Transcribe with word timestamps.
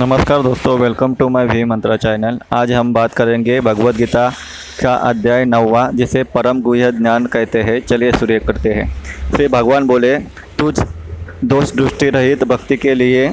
नमस्कार 0.00 0.42
दोस्तों 0.42 0.78
welcome 0.78 1.14
to 1.14 1.28
my 1.28 1.46
V 1.46 1.64
Mantra 1.64 1.96
channel 1.96 2.38
आज 2.52 2.70
हम 2.72 2.92
बात 2.92 3.14
करेंगे 3.14 3.60
भगवत 3.60 3.96
गीता 3.96 4.32
का 4.82 4.94
अध्याय 4.94 5.44
नौवा, 5.44 5.90
जिसे 5.90 6.22
परम 6.24 6.60
गुह 6.60 6.90
ज्ञान 6.90 7.26
कहते 7.26 7.62
हैं। 7.62 7.80
चलिए 7.80 8.12
सूर्य 8.12 8.38
करते 8.38 8.72
हैं। 8.72 8.88
फिर 9.36 9.48
भगवान 9.48 9.86
बोले, 9.86 10.16
तुझ 10.58 10.80
दोष 11.44 11.74
दृष्टि 11.74 12.10
रहित 12.10 12.44
भक्ति 12.44 12.76
के 12.76 12.94
लिए 12.94 13.28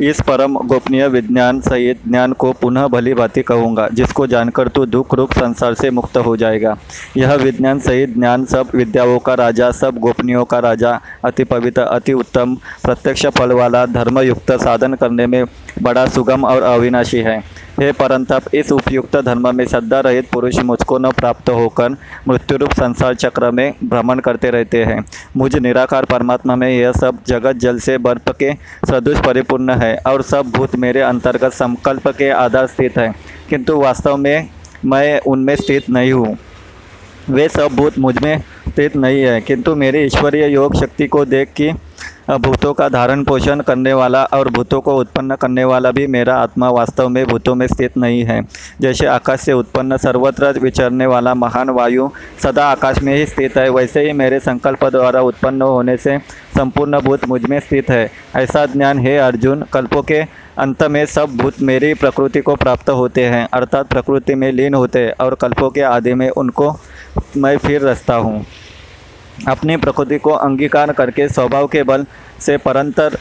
इस 0.00 0.20
परम 0.20 0.54
गोपनीय 0.54 1.08
विज्ञान 1.08 1.60
सहित 1.60 2.00
ज्ञान 2.08 2.32
को 2.32 2.52
पुनः 2.52 2.86
भली 2.86 3.14
भांति 3.14 3.42
कहूँगा, 3.42 3.88
जिसको 3.88 4.26
जानकर 4.26 4.68
तू 4.68 4.86
दुख 4.86 5.14
रूप 5.14 5.32
संसार 5.32 5.74
से 5.74 5.90
मुक्त 5.90 6.16
हो 6.16 6.36
जाएगा। 6.36 6.76
यह 7.16 7.34
विज्ञान 7.34 7.78
सहित 7.78 8.14
ज्ञान 8.14 8.44
सब 8.44 8.68
विद्याओं 8.74 9.18
का 9.18 9.34
राजा, 9.34 9.70
सब 9.70 9.98
गोपनीयों 9.98 10.44
का 10.44 10.58
राजा, 10.58 11.00
अति 11.24 11.44
पवित्र, 11.44 11.82
अति 11.82 12.12
उत्तम, 12.12 12.54
प्रत्यक्ष 12.82 13.26
फल 13.26 13.52
वाला, 13.52 13.86
धर्मयुक्त 13.86 14.52
साधन 14.52 14.94
करने 14.94 15.26
में 15.26 15.44
बड़ा 15.82 16.06
सुगम 16.06 16.44
और 16.44 16.62
अविनाशी 16.62 17.18
है। 17.18 17.63
हे 17.80 17.90
परंतप 17.92 18.54
इस 18.54 18.70
उपयुक्त 18.72 19.16
धर्म 19.16 19.54
में 19.56 19.64
श्रद्धा 19.66 20.00
रहित 20.00 20.28
पुरुष 20.32 20.58
मुझको 20.58 20.98
न 20.98 21.10
प्राप्त 21.10 21.48
होकर 21.50 21.96
मृत्युरूप 22.28 22.72
संसार 22.72 23.14
चक्र 23.14 23.50
में 23.50 23.74
भ्रमण 23.84 24.18
करते 24.18 24.50
रहते 24.50 24.84
हैं। 24.84 25.04
मुझ 25.36 25.54
निराकार 25.56 26.04
परमात्मा 26.04 26.56
में 26.56 26.68
यह 26.68 26.92
सब 26.92 27.18
जगत 27.26 27.56
जल 27.56 27.78
से 27.78 27.98
बर्फ़ 27.98 28.30
के 28.32 28.52
सदृश 28.88 29.20
परिपूर्ण 29.26 29.74
है 29.74 29.96
और 30.06 30.22
सब 30.22 30.50
भूत 30.50 30.76
मेरे 30.76 31.00
अंतर्गत 31.00 31.52
संकल्प 31.52 32.08
के 32.08 32.30
आधार 32.30 32.66
स्थित 32.66 32.98
है। 32.98 33.12
किंतु 33.50 33.80
वास्तव 33.80 34.16
में 34.16 34.48
मैं 34.84 35.20
उनमें 35.20 35.54
स्थित 35.56 35.90
नहीं 35.90 36.12
हूँ। 36.12 36.36
वे 37.30 37.48
सब 37.48 37.76
भूत 37.76 37.98
मुझमें 37.98 38.38
स्थित 38.68 38.96
नहीं 38.96 39.22
है। 39.22 39.40
किंतु 39.40 39.74
मेरी 39.74 39.98
ईश्वरीय 39.98 40.46
योग 40.46 40.74
शक्ति 40.76 41.06
को 41.06 41.24
देख 41.24 41.52
कि 41.56 41.70
भूतों 42.28 42.72
का 42.74 42.88
धारण 42.88 43.22
पोषण 43.24 43.60
करने 43.60 43.92
वाला 43.92 44.22
और 44.24 44.48
भूतों 44.48 44.80
को 44.80 44.96
उत्पन्न 44.98 45.34
करने 45.34 45.64
वाला 45.64 45.90
भी 45.90 46.06
मेरा 46.06 46.36
आत्मा 46.36 46.68
वास्तव 46.68 47.08
में 47.08 47.24
भूतों 47.26 47.54
में 47.54 47.66
स्थित 47.66 47.96
नहीं 47.96 48.22
है। 48.24 48.40
जैसे 48.80 49.06
आकाश 49.06 49.40
से 49.40 49.52
उत्पन्न 49.52 49.96
सर्वत्र 49.96 50.52
विचरने 50.60 51.06
वाला 51.06 51.34
महान 51.34 51.70
वायु 51.70 52.08
सदा 52.42 52.64
आकाश 52.66 53.02
में 53.02 53.14
ही 53.16 53.26
स्थित 53.26 53.56
है, 53.56 53.68
वैसे 53.68 54.06
ही 54.06 54.12
मेरे 54.12 54.40
संकल्प 54.40 54.84
द्वारा 54.86 55.20
उत्पन्न 55.22 55.62
होने 55.62 55.96
से 55.96 56.18
संपूर्ण 56.56 57.00
भूत 57.00 57.28
मुझमें 57.28 57.58
स्थित 57.60 57.90
है। 57.90 58.10
ऐसा 58.36 58.66
ज्ञान 58.66 58.98
है 58.98 59.16
अर्जुन, 59.18 59.64
कल्पों 59.72 60.02
के 60.02 60.22
अंत 60.58 60.82
में 60.84 61.04
सब 61.06 61.36
भूत 61.36 61.60
मेरी 61.62 61.94
प्रकृति 61.94 62.40
को 62.40 62.54
प्राप्त 62.56 62.90
होते 62.90 63.24
हैं, 63.26 63.46
अर्थात 63.52 63.88
प्रकृति 63.88 64.34
में 64.34 64.50
लीन 64.52 64.74
होते 64.74 64.98
हैं 64.98 65.14
और 65.20 65.34
कल्पों 65.34 65.70
के 65.70 65.80
आदि 65.84 66.14
में 66.14 66.28
उनको 66.30 66.76
मैं 67.36 67.56
फिर 67.58 67.82
रचता 67.82 68.14
हूँ। 68.16 68.44
अपनी 69.48 69.76
प्रकृति 69.76 70.18
को 70.18 70.30
अंगीकार 70.32 70.92
करके 70.92 71.28
स्वभाव 71.28 71.66
के 71.66 71.82
बल 71.82 72.06
से 72.40 72.56
परंतर, 72.56 73.16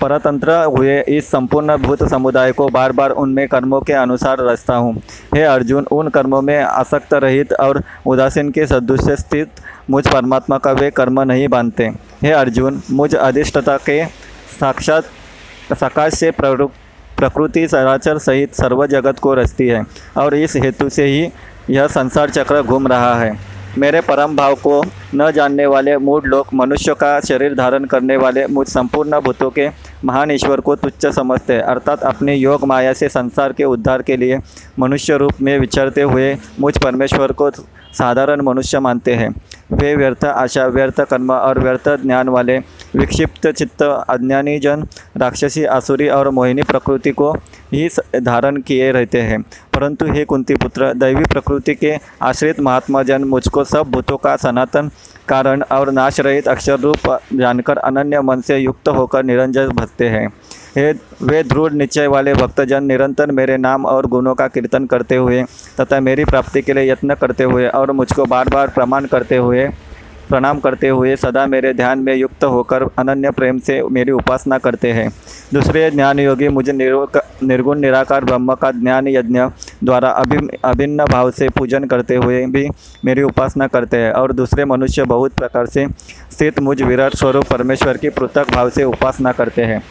परतंत्र 0.00 0.52
हुए 0.66 1.00
इस 1.08 1.28
संपूर्ण 1.30 1.76
भूत 1.76 2.02
समुदाय 2.08 2.52
को 2.52 2.68
बार 2.68 2.92
बार 2.92 3.10
उनमें 3.12 3.46
कर्मों 3.48 3.80
के 3.80 3.92
अनुसार 3.92 4.40
रचता 4.40 4.74
हूँ। 4.76 4.94
हे 5.34 5.42
अर्जुन, 5.42 5.84
उन 5.84 6.08
कर्मों 6.08 6.42
में 6.42 6.58
आसक्त 6.58 7.14
रहित 7.14 7.52
और 7.54 7.82
उदासीन 8.06 8.50
के 8.50 8.66
सदृश 8.66 9.08
स्थित 9.20 9.60
मुझ 9.90 10.06
परमात्मा 10.08 10.58
का 10.58 10.72
वे 10.72 10.90
कर्म 10.90 11.20
नहीं 11.22 11.48
बांधते 11.48 11.90
हे 12.22 12.32
अर्जुन, 12.32 12.82
मुझ 12.90 13.14
अधिष्ठता 13.14 13.76
के 13.80 14.04
साक्षात 14.60 15.04
सकाश 15.74 16.14
से 16.14 16.30
प्रकृति 16.40 17.66
सराचर 17.68 18.18
सहित 18.18 18.54
सर्व 18.54 18.86
जगत 18.86 19.18
को 19.18 19.34
रचती 19.34 19.66
है 19.68 19.84
और 20.16 20.34
इस 20.34 20.56
हेतु 20.56 20.88
से 20.88 21.04
ही 21.04 21.28
यह 21.70 21.86
संसार 21.88 22.30
चक्र 22.30 22.62
घूम 22.62 22.86
रहा 22.88 23.14
है। 23.14 23.55
मेरे 23.78 24.00
परम 24.00 24.36
भाव 24.36 24.54
को 24.54 24.82
न 25.14 25.30
जानने 25.30 25.66
वाले 25.66 25.96
मूढ़ 25.98 26.24
लोग 26.24 26.46
मनुष्य 26.54 26.94
का 26.94 27.20
शरीर 27.20 27.54
धारण 27.54 27.84
करने 27.84 28.16
वाले 28.16 28.46
मुझ 28.46 28.66
संपूर्ण 28.68 29.20
भूतों 29.20 29.50
के 29.50 29.68
महान 30.04 30.30
ईश्वर 30.30 30.60
को 30.60 30.76
तुच्छ 30.76 31.06
समझते 31.06 31.52
हैं। 31.52 31.62
अर्थात 31.62 32.02
अपने 32.02 32.34
योग 32.34 32.64
माया 32.64 32.92
से 32.92 33.08
संसार 33.08 33.52
के 33.52 33.64
उद्धार 33.64 34.02
के 34.02 34.16
लिए 34.16 34.38
मनुष्य 34.78 35.16
रूप 35.16 35.40
में 35.42 35.58
विचरते 35.58 36.02
हुए 36.02 36.36
मुझ 36.60 36.76
परमेश्वर 36.78 37.32
को 37.32 37.50
साधारण 37.50 38.40
मनुष्य 38.40 38.80
मानते 38.80 39.14
हैं। 39.14 39.34
वे 39.72 39.94
व्यर्थ 39.96 40.24
आशा, 40.24 40.66
व्यर्थ 40.66 41.00
कर्म 41.00 41.32
और 41.32 41.58
व्यर्थ 41.58 41.88
ज्ञान 42.02 42.28
वाले 42.28 42.58
विक्षिप्त 42.96 43.46
चित्त 43.46 43.82
अज्ञानी 43.82 44.58
जन, 44.58 44.86
राक्षसी, 45.16 45.64
आसुरी 45.64 46.08
और 46.08 46.30
मोहिनी 46.30 46.62
प्रकृति 46.62 47.10
को 47.10 47.32
ही 47.72 47.88
धारण 48.20 48.56
किए 48.56 48.90
रहते 48.92 49.20
हैं। 49.20 49.42
परंतु 49.74 50.06
हे 50.06 50.24
कुंती 50.24 50.54
पुत्र, 50.54 50.92
दैवी 50.94 51.24
प्रकृति 51.24 51.74
के 51.74 51.98
आश्रित 52.22 52.60
महात्मा 52.60 53.02
जन, 53.02 53.24
मुझको 53.24 53.64
सब 53.64 53.90
भूतों 53.90 54.16
का 54.16 54.36
सनातन 54.36 54.90
कारण 55.28 55.62
और 55.62 55.90
नाश 55.90 56.20
रहित 56.20 56.48
अक्षर 56.48 56.80
रूप 56.80 57.18
जानकर 57.32 57.78
अनन्य 57.78 58.20
मन 58.20 58.40
से 58.40 58.58
युक्त 58.58 58.88
होकर 58.88 59.24
निरंजन 59.24 59.68
भजते 59.68 60.08
हैं। 60.08 60.32
हे, 60.76 60.90
वे 61.22 61.42
दृढ़ 61.42 61.72
निश्चय 61.72 62.06
वाले 62.06 62.32
भक्तजन 62.34 62.84
निरंतर 62.84 63.30
मेरे 63.30 63.56
नाम 63.56 63.86
और 63.86 64.06
गुणों 64.06 64.34
का 64.34 64.46
कीर्तन 64.48 64.86
करते 64.86 65.16
हुए 65.16 65.42
तथा 65.80 66.00
मेरी 66.00 66.24
प्राप्ति 66.24 66.62
के 66.62 66.72
लिए 66.72 66.90
यत्न 66.90 67.14
करते 67.14 67.44
हुए 67.44 67.68
और 67.68 67.92
मुझको 67.92 68.24
बार 68.26 68.48
बार 68.48 68.68
प्रमाण 68.68 69.06
करते 69.06 69.36
हुए, 69.36 69.66
प्रणाम 70.28 70.60
करते 70.60 70.88
हुए 70.88 71.14
सदा 71.16 71.46
मेरे 71.46 71.72
ध्यान 71.74 71.98
में 71.98 72.14
युक्त 72.14 72.44
होकर 72.44 72.82
अनन्य 72.98 73.30
प्रेम 73.30 73.58
से 73.58 73.80
मेरी 73.88 74.12
उपासना 74.12 74.58
करते 74.58 74.92
हैं। 74.92 75.08
दूसरे 75.54 75.90
ज्ञान 75.90 76.20
योगी 76.20 76.48
मुझे 76.48 76.72
निर्गुण, 76.72 77.78
निराकार 77.78 78.24
ब्रह्म 78.24 78.54
का 78.54 78.70
ज्ञान 78.72 79.08
यज्ञ 79.08 79.40
द्वारा 79.84 80.10
अभि 80.10 80.48
अभिन्न 80.64 81.04
भाव 81.04 81.30
से 81.30 81.48
पूजन 81.48 81.84
करते 81.84 82.16
हुए 82.16 82.44
भी 82.46 82.68
मेरी 83.04 83.22
उपासना 83.22 83.66
करते 83.68 83.96
हैं 83.96 84.12
और 84.12 84.32
दूसरे 84.32 84.64
मनुष्य 84.64 85.04
बहुत 85.06 85.34
प्रकार 85.34 85.66
से 85.66 85.86
स्थित 86.32 86.60
मुझ 86.60 86.80
विराट 86.82 87.14
स्वरूप 87.14 87.46
परमेश्वर 87.46 87.96
की 87.96 88.08
पृथक 88.10 88.50
भाव 88.52 88.70
से 88.70 88.84
उपासना 88.84 89.32
करते 89.32 89.64
हैं। 89.64 89.82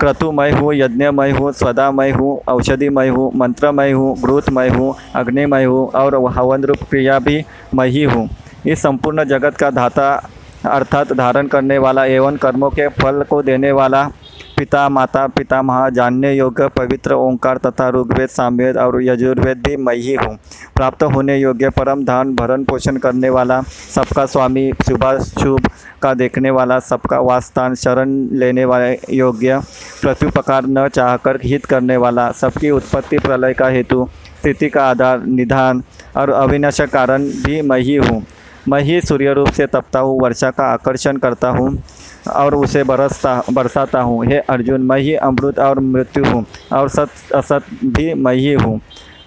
क्रतुमय 0.00 0.50
हूँ, 0.50 0.74
यज्ञमय 0.74 1.30
हूँ 1.30 1.52
स्वदामय 1.52 2.10
हूँ, 2.10 2.38
औषधिमय 2.48 3.08
हूँ, 3.08 3.30
मंत्रमय 3.36 3.92
हूँ 3.92 4.14
घृतमय 4.16 4.68
हूँ, 4.68 4.94
अग्निमय 5.14 5.64
हूँ 5.64 5.86
और 5.90 6.14
हवन 6.34 6.64
रूप 6.64 6.82
क्रिया 6.90 7.18
भी 7.18 7.42
मैं 7.74 7.86
ही। 7.88 8.04
हूँ 8.04 8.28
इस 8.66 8.82
संपूर्ण 8.82 9.24
जगत 9.24 9.56
का 9.56 9.70
धाता 9.70 10.10
अर्थात 10.66 11.12
धारण 11.12 11.46
करने 11.48 11.78
वाला 11.78 12.04
एवं 12.06 12.36
कर्मों 12.36 12.70
के 12.70 12.88
फल 12.92 13.22
को 13.30 13.42
देने 13.42 13.70
वाला 13.72 14.02
पिता, 14.56 14.88
माता 14.88 15.26
पिता 15.26 15.60
महा 15.62 15.88
जानने 15.90 16.32
योग्य, 16.34 16.66
पवित्र 16.68 17.14
ओंकार 17.14 17.58
तथा 17.58 17.88
ऋग्वेद, 17.90 18.28
सामवेद 18.28 18.76
और 18.76 19.02
यजुर्वेद 19.02 19.62
भी 19.66 19.76
मैं 19.76 19.94
ही 19.96 20.14
हूँ। 20.14 20.36
प्राप्त 20.80 21.02
होने 21.04 21.36
योग्य 21.36 21.68
परम 21.68 22.04
धान 22.04 22.34
भरण 22.34 22.62
पोषण 22.64 22.96
करने 22.96 23.28
वाला, 23.30 23.60
सबका 23.94 24.24
स्वामी 24.26 24.72
सुभाष 24.82 25.22
शुभाशुभ 25.22 25.66
का 26.02 26.12
देखने 26.14 26.50
वाला, 26.50 26.78
सबका 26.80 27.18
वास्तान 27.20 27.74
शरण 27.74 28.10
लेने 28.32 28.64
वाले 28.64 29.16
योग्य, 29.16 29.60
प्रत्युपकार 30.02 30.66
न 30.66 30.86
चाहकर 30.88 31.38
हित 31.44 31.66
करने 31.66 31.96
वाला, 31.96 32.30
सबकी 32.32 32.70
उत्पत्ति 32.70 33.18
प्रलय 33.18 33.54
का 33.54 33.68
हेतु, 33.68 34.08
स्थिति 34.40 34.68
का 34.68 34.84
आधार 34.90 35.24
निधान 35.26 35.82
और 36.16 36.30
अविनाश 36.30 36.80
कारण 36.80 37.24
भी 37.44 37.60
मैं 37.62 37.78
ही 37.80 37.96
हूँ। 37.96 38.22
मैं 38.68 38.80
ही 38.80 39.00
सूर्य 39.00 39.32
रूप 39.32 39.48
से 39.48 39.66
तपता 39.66 39.98
हूँ, 39.98 40.18
वर्षा 40.22 40.50
का 40.50 40.64
आकर्षण 40.64 41.16
करता 41.16 41.48
हूँ 41.48 41.82
और 42.36 42.54
उसे 42.54 42.82
बरसता, 42.84 43.42
बरसाता 43.52 44.00
हूँ। 44.00 44.24
हे 44.26 44.38
अर्जुन, 44.38 44.80
मैं 44.80 44.98
ही 44.98 45.14
अमृत 45.14 45.58
और 45.58 45.80
मृत्यु 45.80 46.24
हूँ 46.24 46.44
और 46.72 46.88
सत, 46.88 47.10
असत 47.34 47.64
भी 47.84 48.12
मैं 48.14 48.34
ही 48.34 48.52
हूँ। 48.54 48.80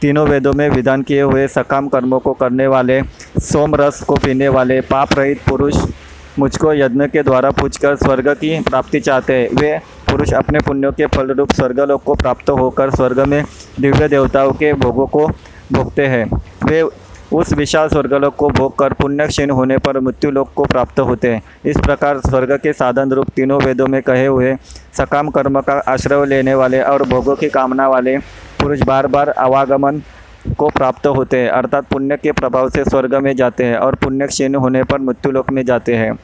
तीनों 0.04 0.26
वेदों 0.28 0.52
में 0.54 0.70
विधान 0.70 1.02
किए 1.02 1.22
हुए 1.22 1.48
सकाम 1.48 1.88
कर्मों 1.88 2.18
को 2.20 2.32
करने 2.34 2.66
वाले 2.68 3.00
सोम 3.40 3.76
रस 3.76 4.02
को 4.04 4.16
पीने 4.16 4.48
वाले 4.48 4.80
पाप 4.82 5.14
रहित 5.18 5.42
पुरुष 5.50 5.76
मुझको 6.40 6.74
यज्ञ 6.74 7.06
के 7.08 7.24
द्वारा 7.24 7.52
पूछकर 7.52 7.96
स्वर्ग 7.96 8.28
की 8.34 8.60
प्राप्ति 8.62 9.00
चाहते 9.00 9.34
हैं। 9.34 9.48
वे 9.52 9.78
पुरुष 10.10 10.34
अपने 10.34 10.60
पुण्यों 10.60 10.92
के 10.92 11.06
फलरूप 11.06 11.52
स्वर्गलोक 11.52 12.04
को 12.04 12.16
प्राप्त 12.16 12.50
होकर 12.50 12.90
स्वर्ग 12.90 13.20
में 13.20 13.44
दिव्य 13.80 14.08
देवताओं 14.08 14.52
के 14.54 14.74
भोगों 14.74 15.08
को 15.08 15.28
भोगते 15.74 16.08
हैं। 16.08 16.26
वे 16.66 16.82
उस 17.34 17.54
विशाल 17.54 17.88
स्वर्गलोक 17.90 18.36
को 18.36 18.50
भोग 18.50 18.78
कर 18.80 18.94
पुण्य 18.94 19.28
क्षीण 19.28 19.50
होने 19.50 19.78
पर 19.78 20.00
मृत्यु 20.00 20.32
लोक 20.32 20.54
को 20.56 20.66
प्राप्त 20.66 21.00
होते 21.00 21.34
हैं। 21.34 21.42
इस 21.66 21.78
प्रकार 21.78 22.20
स्वर्ग 22.20 22.56
के 22.58 22.74
साधन 22.74 23.12
रूप 23.12 23.30
तीनों 23.36 23.62
वेदों 23.62 23.88
में 23.88 24.02
कहे 24.02 24.26
हुए 24.26 24.56
सकाम 24.98 25.30
कर्म 25.30 25.62
का 25.62 25.82
आश्रय 25.88 26.26
लेने 26.26 26.54
वाले 26.56 26.82
और 26.84 27.04
भोगों 27.10 27.36
की 27.36 27.50
कामना 27.50 27.88
वाले 27.88 28.18
पुरुष 28.64 28.82
बार 28.82 29.08
बार 29.08 29.30
आवागमन 29.30 30.02
को 30.58 30.68
प्राप्त 30.70 31.08
होते 31.08 31.38
हैं 31.38 31.50
अर्थात 31.52 31.86
पुण्य 31.86 32.18
के 32.18 32.32
प्रभाव 32.32 32.70
से 32.70 32.84
स्वर्ग 32.84 33.16
में 33.16 33.36
जाते 33.36 33.64
हैं 33.64 33.78
और 33.78 33.96
पुण्य 33.96 34.28
क्षीण 34.28 34.56
होने 34.56 34.84
पर 34.84 35.00
मृत्युलोक 35.00 35.50
में 35.52 35.64
जाते 35.66 35.96
हैं। 35.96 36.18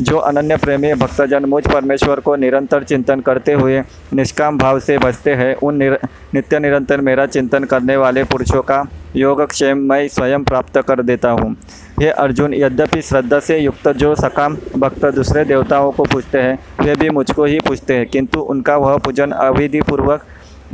जो 0.00 0.16
अनन्य 0.18 0.56
प्रेमी 0.56 0.92
भक्तजन 0.94 1.44
मुझ 1.44 1.62
परमेश्वर 1.66 2.20
को 2.20 2.34
निरंतर 2.36 2.84
चिंतन 2.84 3.20
करते 3.20 3.52
हुए 3.52 3.80
निष्काम 4.14 4.58
भाव 4.58 4.78
से 4.80 4.98
बचते 4.98 5.34
हैं 5.34 5.54
उन 5.56 5.76
निर, 5.76 5.98
नित्य 6.34 6.58
निरंतर 6.58 7.00
मेरा 7.00 7.26
चिंतन 7.26 7.64
करने 7.64 7.96
वाले 7.96 8.24
पुरुषों 8.24 8.62
का 8.62 8.82
योगक्षेम 9.16 9.78
मैं 9.88 10.06
स्वयं 10.08 10.44
प्राप्त 10.44 10.78
कर 10.78 11.02
देता 11.02 11.30
हूँ। 11.30 11.52
हे 12.00 12.08
अर्जुन 12.08 12.54
यद्यपि 12.54 13.02
श्रद्धा 13.02 13.38
से 13.40 13.58
युक्त 13.58 13.88
जो 13.96 14.14
सकाम 14.14 14.56
भक्त 14.76 15.04
दूसरे 15.14 15.44
देवताओं 15.44 15.90
को 15.92 16.04
पूछते 16.04 16.38
हैं 16.38 16.58
वे 16.80 16.94
भी 16.94 17.10
मुझको 17.10 17.44
ही 17.44 17.58
पूछते 17.60 17.94
हैं 17.94 18.06
किंतु 18.06 18.40
उनका 18.40 18.76
वह 18.76 18.96
पूजन 18.98 19.30
अविधिपूर्वक 19.30 20.24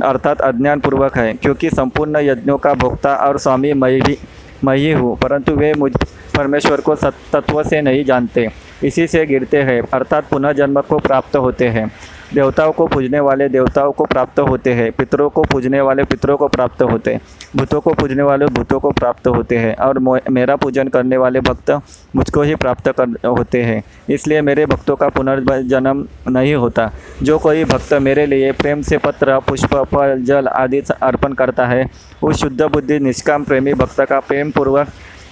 अर्थात 0.01 0.41
अज्ञानपूर्वक 0.41 1.17
है, 1.17 1.33
क्योंकि 1.33 1.69
संपूर्ण 1.69 2.19
यज्ञों 2.19 2.57
का 2.57 2.73
भोक्ता 2.73 3.15
और 3.17 3.37
स्वामी 3.39 3.73
मैं 3.73 3.99
भी 4.01 4.17
मैं 4.63 4.75
ही 4.77 4.91
हूँ 4.91 5.15
परंतु 5.17 5.51
वे 5.51 5.73
मुझ 5.73 5.91
परमेश्वर 6.37 6.81
को 6.81 6.95
तत्व 6.95 7.61
से 7.63 7.81
नहीं 7.81 8.03
जानते। 8.05 8.47
इसी 8.83 9.07
से 9.07 9.25
गिरते 9.25 9.61
हैं, 9.61 9.81
अर्थात 9.93 10.29
पुनः 10.29 10.51
जन्म 10.51 10.81
को 10.81 10.97
प्राप्त 10.99 11.35
होते 11.35 11.67
हैं। 11.67 11.91
देवताओं 12.33 12.71
को 12.71 12.85
पूजने 12.87 13.19
वाले 13.19 13.47
देवताओं 13.49 13.91
को 13.91 14.05
प्राप्त 14.05 14.39
होते 14.39 14.73
हैं, 14.73 14.91
पितरों 14.91 15.29
को 15.29 15.41
पूजने 15.43 15.81
वाले 15.81 16.03
पितरों 16.03 16.37
को 16.37 16.47
प्राप्त 16.47 16.81
होते 16.81 17.13
हैं, 17.13 17.21
भूतों 17.55 17.79
को 17.81 17.93
पूजने 17.93 18.23
वाले 18.23 18.45
भूतों 18.47 18.79
को 18.79 18.91
प्राप्त 18.91 19.27
होते 19.27 19.57
हैं 19.57 19.75
और 19.77 19.99
मेरा 20.29 20.55
पूजन 20.55 20.87
करने 20.87 21.17
वाले 21.17 21.39
भक्त 21.41 21.71
मुझको 22.15 22.41
ही 22.41 22.55
प्राप्त 22.55 22.89
कर, 22.91 23.27
होते 23.27 23.63
हैं। 23.63 23.83
इसलिए 24.09 24.41
मेरे 24.41 24.65
भक्तों 24.65 24.95
का 24.95 25.09
पुनर्जन्म 25.09 26.05
नहीं 26.29 26.55
होता। 26.55 26.89
जो 27.23 27.37
कोई 27.39 27.63
भक्त 27.65 27.93
मेरे 28.01 28.25
लिए 28.25 28.51
प्रेम 28.53 28.81
से 28.81 28.97
पत्र, 28.97 29.39
पुष्प, 29.39 29.75
फल, 29.85 30.21
जल 30.23 30.47
आदि 30.47 30.81
अर्पण 31.03 31.33
करता 31.33 31.65
है, 31.67 31.85
उस 32.23 32.41
शुद्ध 32.41 32.61
बुद्धि, 32.63 32.99
निष्काम 32.99 33.43
प्रेमी 33.43 33.73
भक्त 33.75 34.01
का 34.01 34.19
प्रेम 34.21 34.51
पूर्वक 34.51 34.87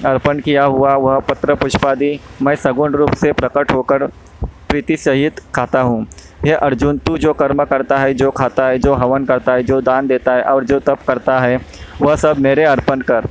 अर्पण 0.06 0.40
किया 0.40 0.64
हुआ 0.66 0.96
वह 0.96 1.20
पत्र 1.20 1.56
पुष्पादि 1.56 2.20
मैं 2.42 2.56
सगुण 2.58 2.94
रूप 2.94 3.14
से 3.14 3.32
प्रकट 3.34 3.72
होकर 3.72 4.06
प्रीति 4.70 4.98
सहित 4.98 5.40
खाता 5.56 5.82
हूँ। 5.82 6.06
यह 6.46 6.58
अर्जुन, 6.58 6.98
तू 6.98 7.18
जो 7.18 7.34
कर्म 7.34 7.64
करता 7.64 7.98
है, 7.98 8.14
जो 8.14 8.30
खाता 8.32 8.68
है, 8.68 8.78
जो 8.80 8.94
हवन 8.94 9.26
करता 9.26 9.54
है, 9.54 9.64
जो 9.64 9.82
दान 9.82 10.08
देता 10.08 10.34
है 10.34 10.44
और 10.44 10.66
जो 10.66 10.80
तप 10.80 11.00
करता 11.08 11.40
है, 11.40 11.60
वह 12.02 12.16
सब 12.16 12.38
मेरे 12.40 12.64
अर्पण 12.66 13.02
कर। 13.02 13.28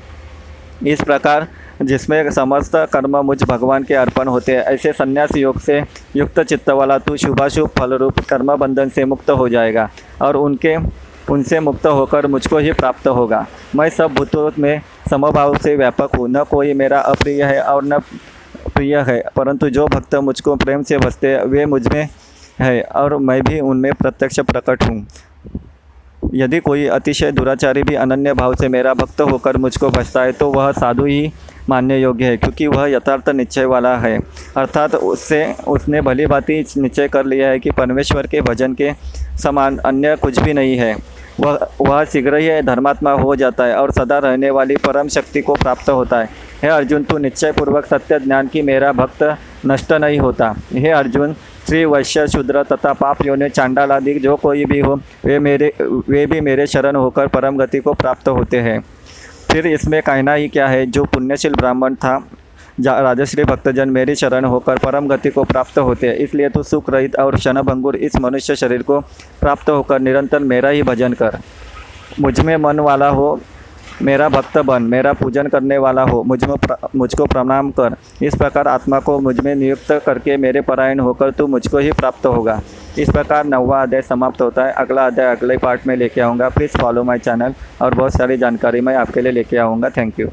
इस 0.87 1.03
प्रकार 1.03 1.47
जिसमें 1.83 2.31
समस्त 2.31 2.73
कर्म 2.93 3.17
मुझ 3.17 3.43
भगवान 3.43 3.85
के 3.85 3.95
अर्पण 3.95 4.29
होते 4.29 4.53
हैं, 4.53 4.63
ऐसे 4.65 4.93
संन्यास 4.93 5.37
योग 5.37 5.59
से 5.61 5.83
युक्त 6.17 6.41
चित्त 6.41 6.71
वाला 6.71 6.99
तू 6.99 7.17
शुभाशुभ 7.17 7.69
फल 7.79 7.93
रूप 7.95 8.19
कर्म 8.29 8.55
बंधन 8.57 8.89
से 8.89 9.05
मुक्त 9.05 9.31
हो 9.31 9.49
जाएगा 9.49 9.89
और 10.23 10.37
उनके, 10.37 10.77
उनसे 11.31 11.61
मुक्त 11.61 11.87
होकर 11.87 12.27
मुझको 12.27 12.59
ही 12.59 12.73
प्राप्त 12.73 13.07
होगा। 13.09 13.47
मैं 13.77 13.89
सब 13.91 14.15
भूतों 14.15 14.51
में 14.59 14.81
समभाव 15.11 15.57
से 15.57 15.77
व्यापक 15.77 16.17
हूँ। 16.17 16.29
न 16.29 16.45
कोई 16.51 16.73
मेरा 16.75 17.01
अप्रिय 17.01 17.43
है 17.45 17.61
और 17.63 17.85
न 17.85 17.99
प्रिय 18.75 18.97
है, 18.99 19.23
परंतु 19.37 19.69
जो 19.71 19.87
भक्त 19.87 20.15
मुझको 20.15 20.57
प्रेम 20.57 20.83
से 20.83 20.99
बसते 20.99 21.37
वे 21.45 21.67
मुझमें 21.67 22.09
है 22.61 22.81
और 22.83 23.17
मैं 23.19 23.43
भी 23.43 23.61
उनमें 23.61 23.93
प्रत्यक्ष 23.95 24.41
प्रकट 24.43 24.83
हूँ। 24.83 25.07
यदि 26.35 26.59
कोई 26.61 26.87
अतिशय 26.87 27.31
दुराचारी 27.33 27.83
भी 27.83 27.95
अनन्य 27.97 28.33
भाव 28.35 28.55
से 28.55 28.69
मेरा 28.69 28.95
भक्त 28.95 29.21
होकर 29.23 29.57
मुझको 29.57 29.91
बचता 29.91 30.23
है 30.23 30.33
तो 30.33 30.51
वह 30.53 30.71
साधु 30.73 31.05
ही 31.05 31.31
मानने 31.69 31.99
योग्य 31.99 32.25
है, 32.25 32.37
क्योंकि 32.37 32.67
वह 32.67 32.87
यथार्थ 32.87 33.29
निश्चय 33.29 33.65
वाला 33.65 33.97
है। 33.97 34.19
अर्थात 34.57 34.95
उससे, 34.95 35.45
उसने 35.69 36.01
भली 36.01 36.27
भांति 36.27 36.65
निश्चय 36.77 37.09
कर 37.09 37.27
लिया 37.27 37.49
है 37.49 37.59
कि 37.59 37.71
परमेश्वर 37.71 38.27
के 38.27 38.41
भजन 38.41 38.75
के 38.75 38.93
समान 39.39 39.77
अन्य 39.79 40.17
कुछ 40.17 40.39
भी 40.39 40.53
नहीं 40.53 40.77
है। 40.77 40.97
वह 41.41 41.59
वह 41.81 42.05
शीघ्र 42.05 42.37
ही 42.37 42.61
धर्मात्मा 42.63 43.11
हो 43.13 43.35
जाता 43.37 43.65
है 43.65 43.77
और 43.77 43.91
सदा 43.93 44.19
रहने 44.19 44.51
वाली 44.51 44.77
परम 44.77 45.09
शक्ति 45.09 45.41
को 45.41 45.55
प्राप्त 45.55 45.91
होता 45.91 46.19
है। 46.19 46.29
हे 46.63 46.69
अर्जुन, 46.69 47.05
तू 47.05 47.19
निश्चय 47.19 47.53
पूर्वक 47.53 47.87
सत्य 47.87 48.19
ज्ञान 48.21 48.49
की 48.49 48.63
मेरा 48.63 48.93
भक्त 48.93 49.23
नष्ट 49.67 49.93
नहीं 49.95 50.19
होता। 50.19 50.55
हे 50.73 50.91
अर्जुन 50.91 51.35
श्री 51.69 51.85
वैश्य 51.85 52.27
शूद्र 52.29 52.63
तथा 52.65 52.93
पाप 52.93 53.19
योनि 53.27 53.49
चांडाल 53.49 53.91
आदि 53.93 54.13
जो 54.19 54.37
कोई 54.37 54.65
भी 54.65 54.79
हो, 54.81 54.95
वे 55.25 55.39
मेरे, 55.39 55.73
वे 55.81 56.25
भी 56.27 56.41
मेरे 56.41 56.67
शरण 56.67 56.97
होकर 56.97 57.27
परम 57.27 57.57
गति 57.57 57.79
को 57.79 57.93
प्राप्त 57.95 58.29
होते 58.29 58.61
हैं। 58.61 58.79
फिर 59.51 59.67
इसमें 59.67 60.01
कहना 60.03 60.35
ही 60.35 60.49
क्या 60.49 60.69
है, 60.69 60.87
जो 60.87 61.05
पुण्यशील 61.05 61.55
ब्राह्मण 61.55 61.95
था 61.95 62.17
राजश्री 62.81 63.45
भक्तजन 63.45 63.91
मेरी 63.91 64.15
शरण 64.15 64.45
होकर 64.45 64.79
परम 64.79 65.09
गति 65.09 65.31
को 65.31 65.45
प्राप्त 65.45 65.79
होते 65.79 66.09
हैं। 66.09 66.15
इसलिए 66.17 66.49
तो 66.49 66.63
सुख 66.63 66.91
रहित 66.91 67.17
और 67.17 67.37
क्षणभंगुर 67.37 67.97
इस 67.99 68.17
मनुष्य 68.17 68.57
शरीर 68.57 68.83
को 68.83 69.01
प्राप्त 69.41 69.71
होकर 69.71 70.01
निरंतर 70.01 70.39
मेरा 70.41 70.69
ही 70.69 70.83
भजन 70.83 71.13
कर। 71.13 71.39
मुझमें 72.21 72.57
मन 72.57 72.81
वाला 72.81 73.09
हो 73.11 73.41
मेरा 74.03 74.29
भक्त 74.29 74.59
बन, 74.59 74.83
मेरा 74.83 75.13
पूजन 75.13 75.47
करने 75.47 75.79
वाला 75.79 76.03
हो 76.03 76.23
मुझ 76.23 76.45
मुझको 76.97 77.25
प्रणाम 77.27 77.71
कर। 77.71 77.97
इस 78.23 78.35
प्रकार 78.35 78.69
आत्मा 78.69 78.99
को 79.01 79.19
मुझमें 79.21 79.55
नियुक्त 79.55 79.93
करके 80.07 80.37
मेरे 80.37 80.61
परायण 80.61 81.01
होकर 81.01 81.31
तू 81.31 81.47
मुझको 81.47 81.79
ही 81.79 81.93
प्राप्त 81.93 82.27
होगा। 82.27 82.61
इस 82.99 83.11
प्रकार 83.11 83.45
नौवा 83.45 83.83
अध्याय 83.83 84.03
समाप्त 84.03 84.43
होता 84.43 84.65
है। 84.65 84.73
अगला 84.75 85.07
अध्याय 85.07 85.35
अगले 85.37 85.57
पार्ट 85.59 85.87
में 85.87 85.97
लेके 85.97 86.21
आऊँगा। 86.21 86.49
प्लीज़ 86.49 86.79
फॉलो 86.79 87.05
माई 87.05 87.19
चैनल 87.19 87.55
और 87.83 87.95
बहुत 87.95 88.13
सारी 88.13 88.37
जानकारी 88.37 88.81
मैं 88.81 88.97
आपके 88.97 89.21
लिए 89.21 89.33
लेके 89.33 89.57
आऊँगा। 89.57 89.91
Thank 89.91 90.21
you 90.21 90.29